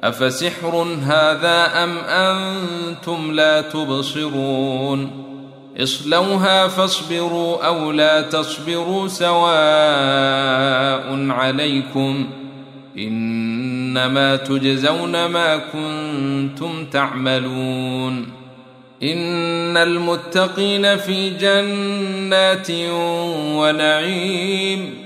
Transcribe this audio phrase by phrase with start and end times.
[0.00, 5.10] افسحر هذا ام أنتم لا تبصرون
[5.78, 9.46] اصلوها فاصبروا أو لا تصبروا سواء
[11.30, 12.26] عليكم
[12.98, 18.26] انما تجزون ما كنتم تعملون
[19.02, 22.70] ان المتقين في جنات
[23.56, 25.05] ونعيم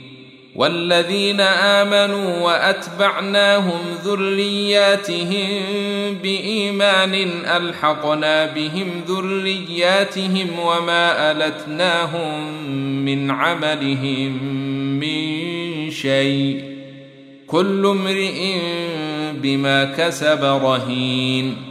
[0.55, 5.49] والذين آمنوا وأتبعناهم ذرياتهم
[6.23, 7.13] بإيمان
[7.45, 12.63] ألحقنا بهم ذرياتهم وما ألتناهم
[13.05, 14.43] من عملهم
[14.99, 16.63] من شيء
[17.47, 18.59] كل امرئ
[19.33, 21.70] بما كسب رهين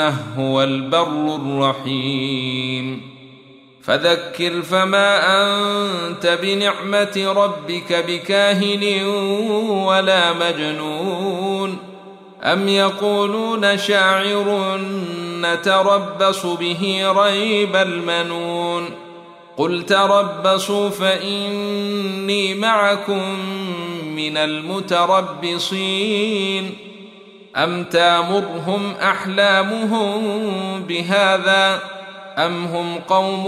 [0.00, 3.00] إنه هو البر الرحيم.
[3.82, 9.04] فذكر فما أنت بنعمة ربك بكاهن
[9.68, 11.78] ولا مجنون.
[12.42, 14.78] أم يقولون شاعر
[15.40, 18.84] نتربص به ريب المنون.
[19.56, 23.38] قل تربصوا فإني معكم
[24.16, 25.58] من المتربصين.
[27.58, 30.22] أم تامرهم أحلامهم
[30.82, 31.80] بهذا
[32.38, 33.44] أم هم قوم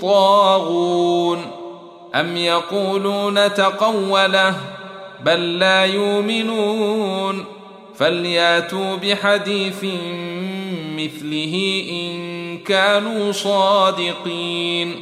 [0.00, 1.38] طاغون
[2.14, 4.54] أم يقولون تقوله
[5.24, 7.44] بل لا يؤمنون
[7.94, 9.84] فلياتوا بحديث
[10.96, 14.94] مثله إن كانوا صادقين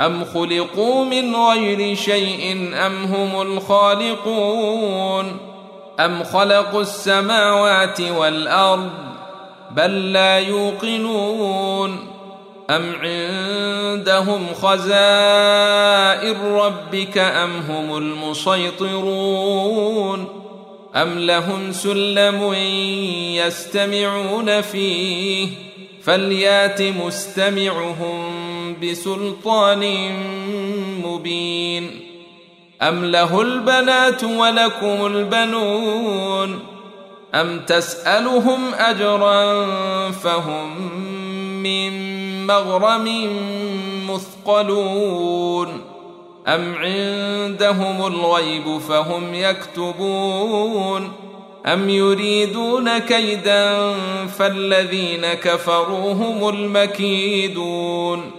[0.00, 5.53] أم خلقوا من غير شيء أم هم الخالقون
[6.00, 8.90] أم خلقوا السماوات والأرض
[9.70, 12.14] بل لا يوقنون
[12.70, 19.24] أم عندهم خزائن ربك أم هم المسيطرون
[20.96, 22.54] أم لهم سلم
[23.34, 25.48] يستمعون فيه
[26.02, 28.34] فليات مستمعهم
[28.82, 30.10] بسلطان
[31.04, 32.03] مبين
[32.82, 36.60] أم له البنات ولكم البنون
[37.34, 39.70] أم تسألهم أجرا
[40.10, 40.92] فهم
[41.62, 42.14] من
[42.46, 43.28] مغرم
[44.10, 45.80] مثقلون
[46.48, 51.12] أم عندهم الغيب فهم يكتبون
[51.66, 53.94] أم يريدون كيدا
[54.38, 58.30] فالذين كفروا هم المكيدون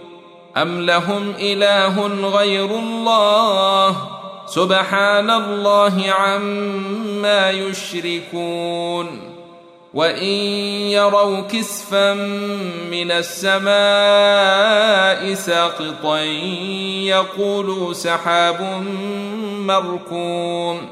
[0.56, 4.15] أم لهم إله غير الله
[4.46, 9.36] سبحان الله عما يشركون
[9.94, 10.34] وإن
[10.92, 12.14] يروا كسفا
[12.90, 13.74] من السماء
[15.34, 16.20] ساقطا
[17.04, 18.82] يقولوا سحاب
[19.58, 20.88] مركوم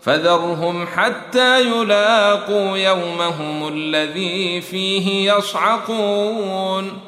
[0.00, 7.07] فذرهم حتى يلاقوا يومهم الذي فيه يصعقون